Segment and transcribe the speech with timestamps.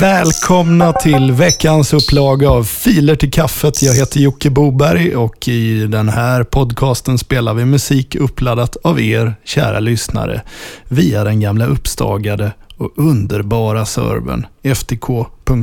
[0.00, 3.82] Välkomna till veckans upplaga av Filer till kaffet.
[3.82, 9.34] Jag heter Jocke Boberg och i den här podcasten spelar vi musik uppladdat av er,
[9.44, 10.42] kära lyssnare,
[10.88, 15.58] via den gamla uppstagade och underbara servern ftk.jocke.com.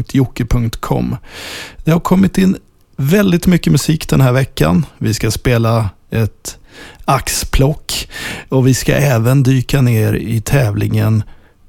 [1.83, 2.57] Det har kommit in
[2.95, 4.85] väldigt mycket musik den här veckan.
[4.97, 6.57] Vi ska spela ett
[7.05, 8.09] axplock
[8.49, 11.23] och vi ska även dyka ner i tävlingen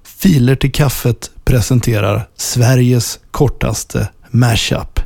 [0.05, 5.01] Filer till kaffet presenterar Sveriges kortaste mashup.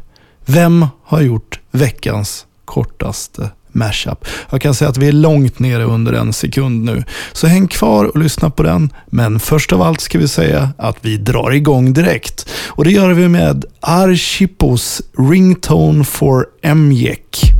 [0.46, 4.26] Vem har gjort veckans kortaste mashup?
[4.50, 7.04] Jag kan säga att vi är långt nere under en sekund nu.
[7.32, 8.92] Så häng kvar och lyssna på den.
[9.06, 12.48] Men först av allt ska vi säga att vi drar igång direkt.
[12.66, 17.52] Och det gör vi med Archipos Ringtone for Mjek.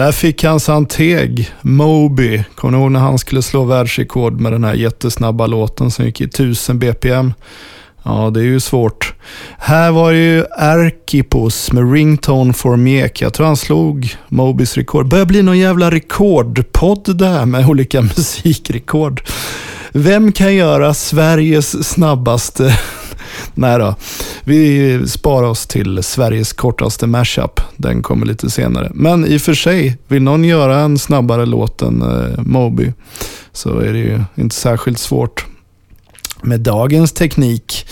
[0.00, 2.44] Där fick han Santeg, Moby.
[2.54, 6.20] Kommer ni ihåg när han skulle slå världsrekord med den här jättesnabba låten som gick
[6.20, 7.32] i 1000 BPM?
[8.02, 9.14] Ja, det är ju svårt.
[9.58, 13.20] Här var det ju Arkipos med Ringtone for Mek.
[13.20, 15.08] Jag tror han slog Mobys rekord.
[15.08, 19.22] Börjar bli någon jävla rekordpodd där med olika musikrekord.
[19.92, 22.78] Vem kan göra Sveriges snabbaste
[23.54, 23.94] Nej då.
[24.44, 27.60] Vi sparar oss till Sveriges kortaste mashup.
[27.76, 28.90] Den kommer lite senare.
[28.94, 32.92] Men i och för sig, vill någon göra en snabbare låt än eh, Moby
[33.52, 35.46] så är det ju inte särskilt svårt
[36.42, 37.86] med dagens teknik.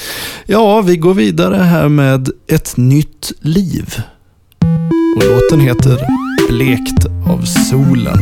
[0.47, 4.03] Ja, vi går vidare här med Ett nytt liv.
[5.17, 6.07] Och låten heter
[6.49, 8.19] Blekt av solen.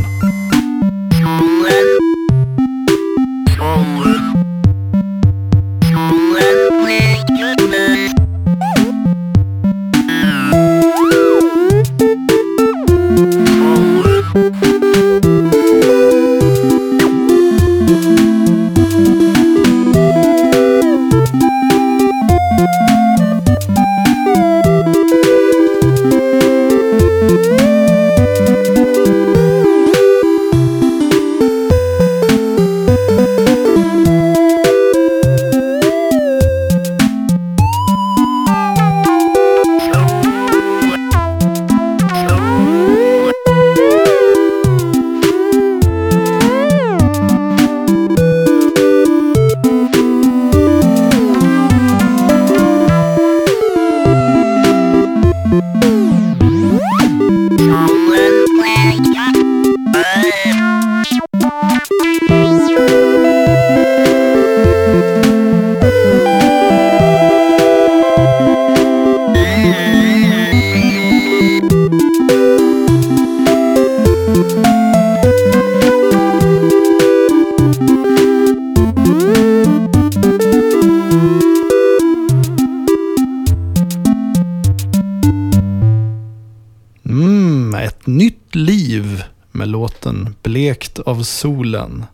[88.07, 92.05] Ett nytt liv med låten Blekt av solen.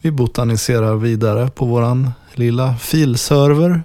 [0.00, 3.82] Vi botaniserar vidare på våran lilla filserver.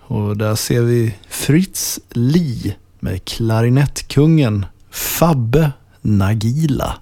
[0.00, 6.96] Och där ser vi Fritz Li med klarinettkungen Fabbe Nagila.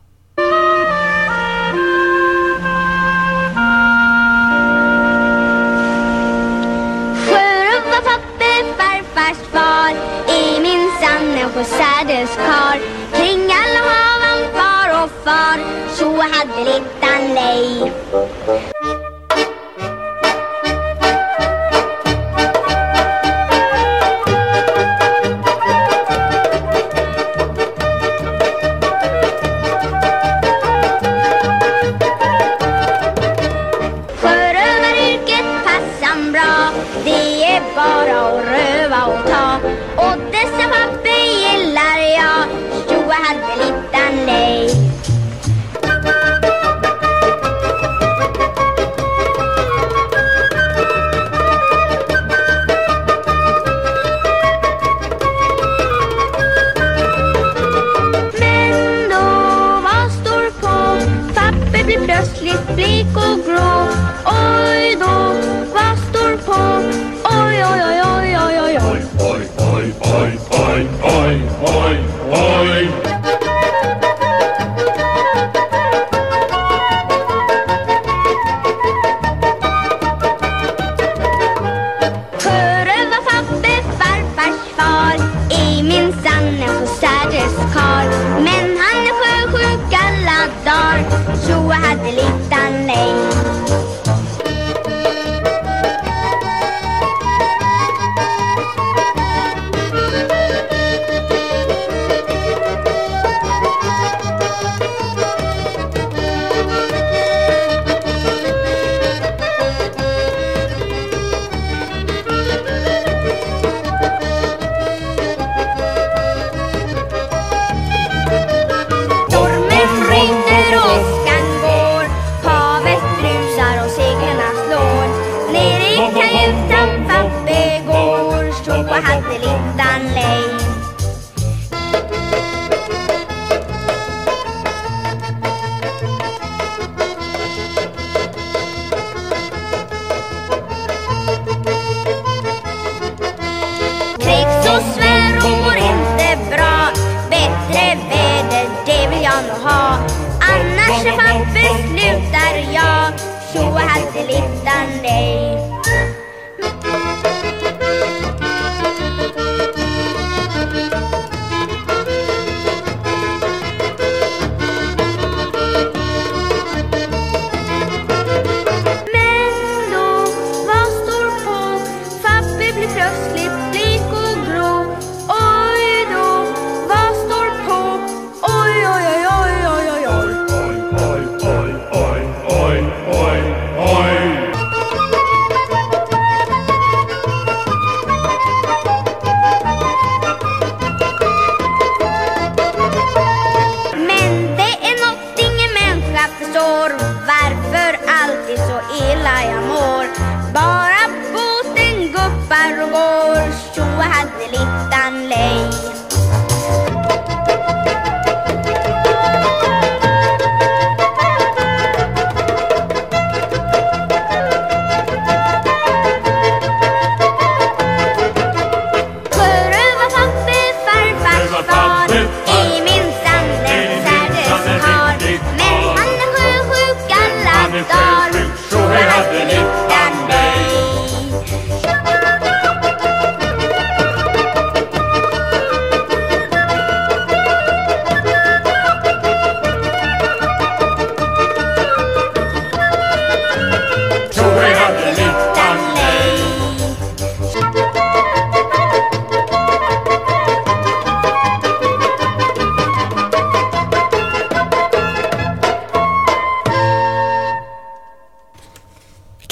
[16.32, 18.74] hade Littan Leif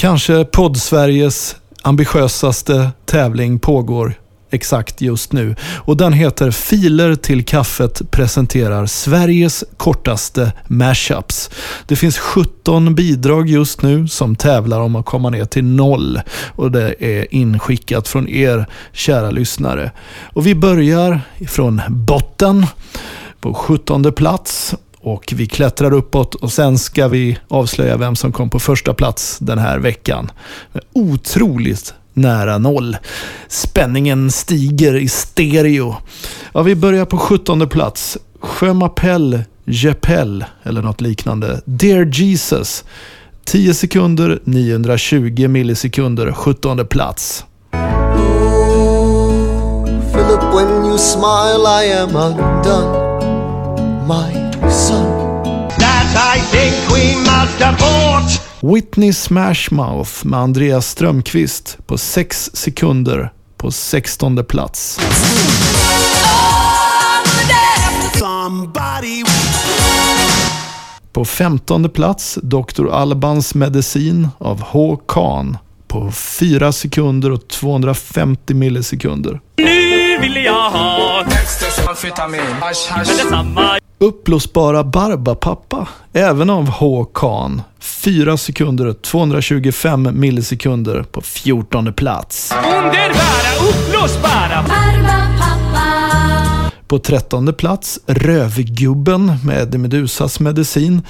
[0.02, 4.14] Kanske podd-Sveriges ambitiösaste tävling pågår
[4.50, 5.56] exakt just nu.
[5.76, 11.50] Och den heter Filer till kaffet presenterar Sveriges kortaste mashups.
[11.86, 16.20] Det finns 17 bidrag just nu som tävlar om att komma ner till noll.
[16.54, 19.90] Och det är inskickat från er kära lyssnare.
[20.32, 22.66] Och vi börjar från botten
[23.40, 28.50] på 17 plats och vi klättrar uppåt och sen ska vi avslöja vem som kom
[28.50, 30.30] på första plats den här veckan.
[30.92, 32.96] Otroligt nära noll.
[33.48, 35.96] Spänningen stiger i stereo.
[36.52, 38.18] Ja, vi börjar på 17 plats.
[38.40, 41.60] Sjömapell Jeppel eller något liknande.
[41.64, 42.84] Dear Jesus.
[43.44, 47.44] 10 sekunder, 920 millisekunder, 17 plats.
[50.12, 53.12] Philip, when you smile, I am undone.
[54.06, 55.68] My son.
[55.78, 58.42] That I think we must abort.
[58.74, 65.00] Whitney Smashmouth med Andreas Strömqvist på 6 sekunder på 16 plats.
[71.12, 72.88] På 15 plats Dr.
[72.90, 74.96] Albans medicin av H.
[75.08, 79.40] Khan på 4 sekunder och 250 millisekunder.
[79.56, 81.24] Nu vill jag ha
[81.88, 83.82] Amfetamin, hasch, hasch.
[84.02, 87.04] Uppblåsbara Barbapappa, även av H.
[87.04, 87.62] Khan.
[87.80, 92.52] 4 sekunder och 225 millisekunder på 14 plats.
[92.52, 94.64] Underbara, uppblåsbara.
[96.86, 101.02] På 13 plats Rövgubben med Medusas medicin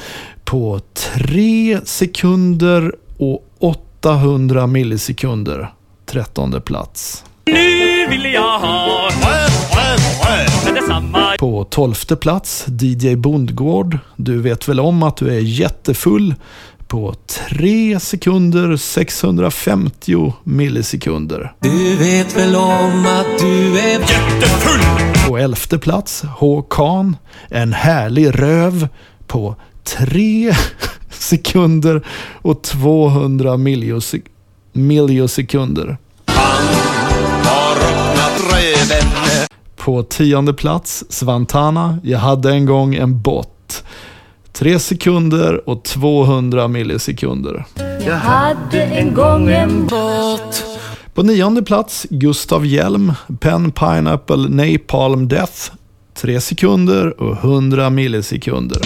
[0.44, 5.72] på 3 sekunder och 800 millisekunder.
[6.06, 7.24] 13 plats.
[7.46, 11.36] Nu vill jag ha men detsamma.
[11.38, 13.98] På 12 plats DJ Bondgård.
[14.16, 16.34] Du vet väl om att du är jättefull
[16.88, 17.14] på
[17.48, 21.52] 3 sekunder 650 millisekunder.
[21.60, 26.62] Du vet väl om att du är På elfte plats H.
[26.62, 27.16] Khan.
[27.48, 28.88] En härlig röv
[29.26, 30.54] på 3
[31.10, 32.02] sekunder
[32.42, 34.26] och 200 milliosek-
[34.72, 35.96] milliosekunder.
[37.44, 39.08] Har öppnat röven
[39.84, 43.84] På tionde plats, Svantana, Jag hade en gång en bot.
[44.52, 47.64] 3 sekunder och 200 millisekunder.
[48.06, 50.64] Jag hade en gång en Båt.
[51.14, 55.72] På nionde plats, Gustav Hjelm, Pen Pineapple Napalm Death.
[56.14, 58.80] 3 sekunder och 100 millisekunder.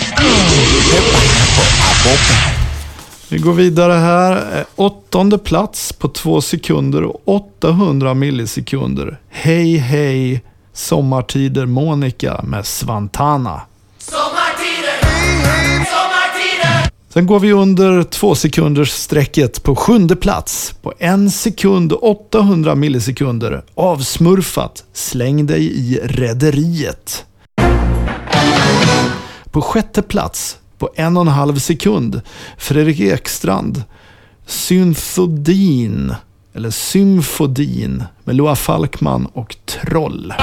[3.29, 4.65] Vi går vidare här.
[4.77, 9.21] Åttonde plats på 2 sekunder och 800 millisekunder.
[9.29, 10.43] Hej hej
[10.77, 13.61] Sommartider Monica med Svantana.
[17.09, 20.75] Sen går vi under två sekunders strecket på sjunde plats.
[20.83, 23.65] På en sekund och 800 millisekunder.
[23.75, 24.85] Avsmurfat.
[24.93, 27.25] Släng dig i rederiet.
[29.51, 32.21] På sjätte plats på en och en halv sekund.
[32.59, 33.83] Fredrik Ekstrand.
[34.47, 36.15] Synthodin.
[36.57, 40.35] Eller Symfodin med Loa Falkman och Troll.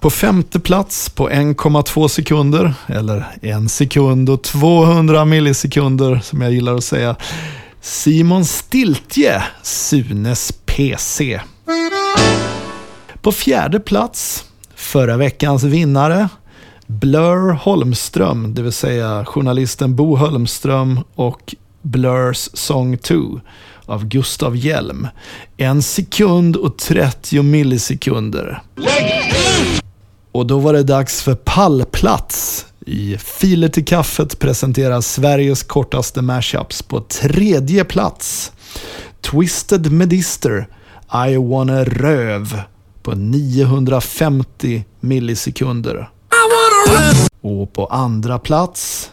[0.00, 6.74] På femte plats på 1,2 sekunder, eller en sekund och 200 millisekunder som jag gillar
[6.74, 7.16] att säga.
[7.80, 11.40] Simon Stiltje, Sunes PC.
[13.22, 16.28] På fjärde plats, förra veckans vinnare,
[16.86, 23.40] Blur Holmström, det vill säga journalisten Bo Holmström och Blurs Song 2
[23.86, 25.08] av Gustav Hjelm.
[25.56, 28.62] En sekund och 30 millisekunder.
[30.32, 32.66] Och då var det dags för pallplats.
[32.86, 38.52] I Filer till kaffet presenteras Sveriges kortaste mashups på tredje plats.
[39.20, 40.68] Twisted Medister,
[41.28, 42.62] I wanna röv
[43.02, 46.10] på 950 millisekunder.
[47.40, 49.10] Och på andra plats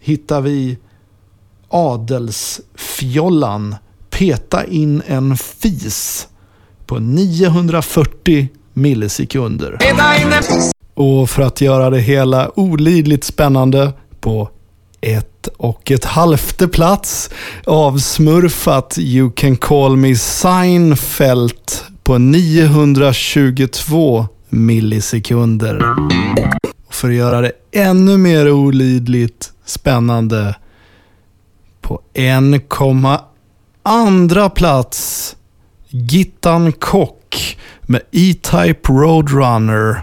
[0.00, 0.78] hittar vi
[1.72, 3.76] Adelsfjollan,
[4.10, 6.28] Peta in en fis
[6.86, 9.78] på 940 millisekunder.
[10.94, 14.50] Och för att göra det hela olidligt spännande på
[15.00, 17.30] ett och ett halvte plats
[17.64, 21.52] avsmurfat You can call me Seinfeld
[22.02, 25.82] på 922 millisekunder.
[26.86, 30.54] Och för att göra det ännu mer olidligt spännande
[31.92, 35.36] på 1,2 plats
[35.88, 40.02] Gittan Kock med E-Type Roadrunner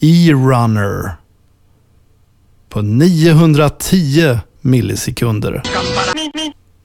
[0.00, 1.16] E-Runner
[2.68, 5.62] på 910 millisekunder.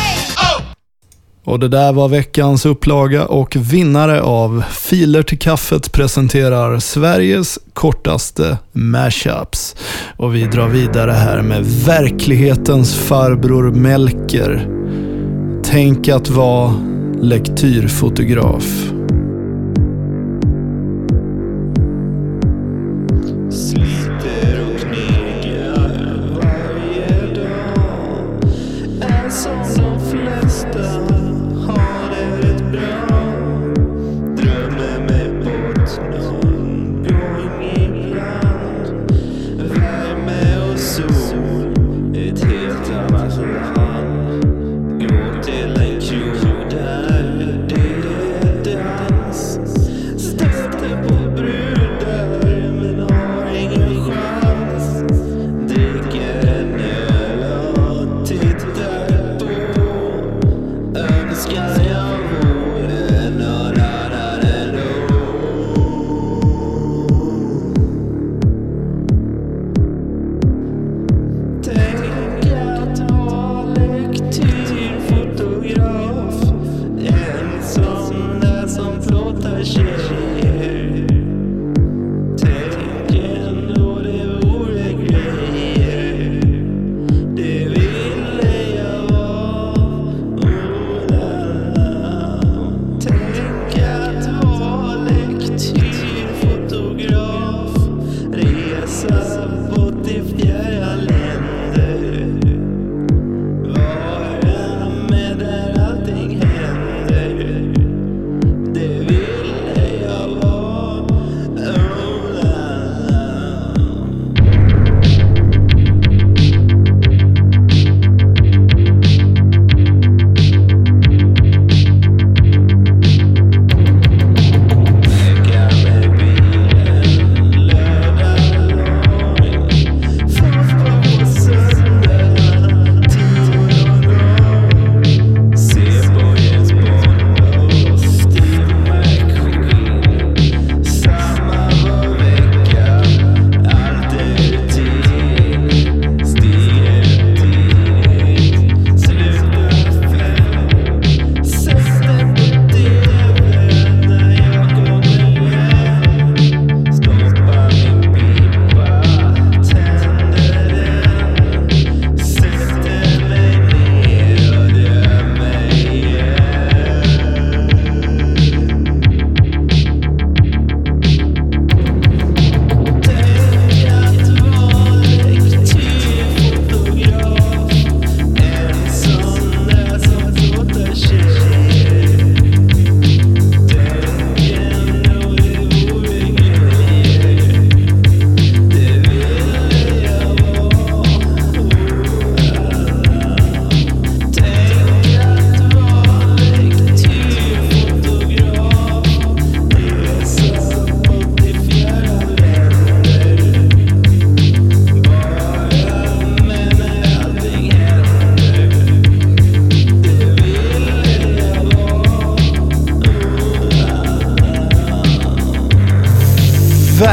[1.44, 8.58] Och det där var veckans upplaga och vinnare av Filer till kaffet presenterar Sveriges kortaste
[8.72, 9.76] mashups.
[10.16, 14.68] Och vi drar vidare här med verklighetens farbror Melker.
[15.64, 16.74] Tänk att vara
[17.20, 18.92] lektyrfotograf.
[23.50, 23.91] Sleep.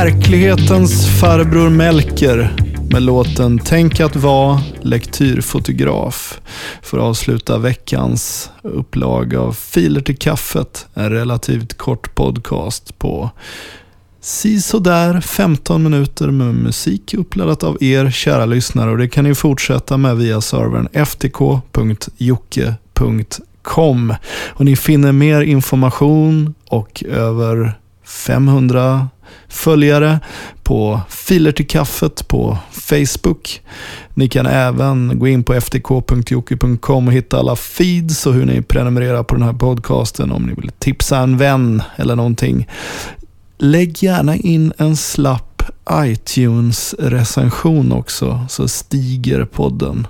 [0.10, 2.56] Verklighetens farbror Melker
[2.92, 6.42] med låten Tänk att vara lektyrfotograf
[6.82, 10.88] för att avsluta veckans upplaga av Filer till kaffet.
[10.94, 13.30] En relativt kort podcast på
[14.22, 19.98] sisådär 15 minuter med musik uppladdat av er kära lyssnare och det kan ni fortsätta
[19.98, 21.74] med via servern ftk.jocke.com
[24.48, 27.74] och ni finner mer information och över
[28.06, 29.08] 500
[29.48, 30.20] följare
[30.64, 33.62] på Filer till kaffet på Facebook.
[34.14, 39.24] Ni kan även gå in på ftk.jocke.com och hitta alla feeds och hur ni prenumererar
[39.24, 42.68] på den här podcasten om ni vill tipsa en vän eller någonting.
[43.58, 50.08] Lägg gärna in en slapp iTunes-recension också så stiger podden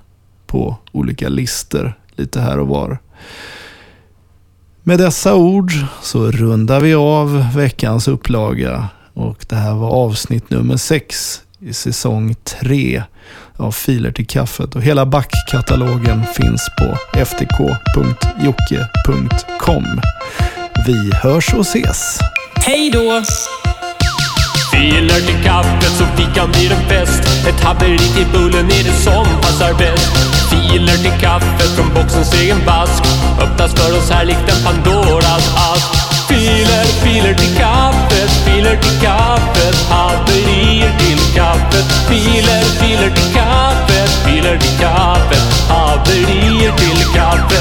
[0.47, 2.99] på olika listor lite här och var.
[4.83, 8.87] Med dessa ord så rundar vi av veckans upplaga
[9.19, 13.03] och det här var avsnitt nummer sex i säsong tre
[13.57, 17.61] av Filer till kaffet och hela backkatalogen finns på ftk.jocke.com.
[20.87, 22.19] Vi hörs och ses!
[22.55, 23.23] Hej då!
[24.71, 29.25] Filer till kaffet så fikan blir en fest Ett haveri till bullen är det som
[29.41, 30.17] passar bäst
[30.49, 33.03] Filer till kaffet från boxens egen vask
[33.41, 35.98] Öppnas för oss här likt en Pandoras ask
[36.49, 41.85] Filer, filer till kaffet, filer till kaffet Haverier till kaffet.
[42.09, 47.58] Filer, filer till kaffet, filer till kaffet Haverier till kaffet.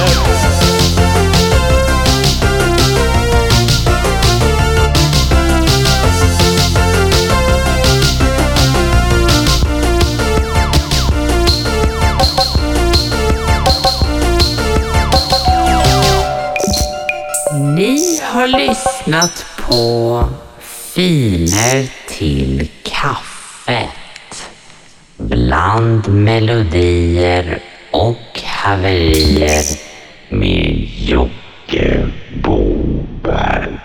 [19.08, 20.24] lyssnat på
[20.94, 24.50] Finer till kaffet
[25.16, 29.64] bland melodier och haverier
[30.28, 32.08] med Jocke
[32.42, 33.78] Boberg.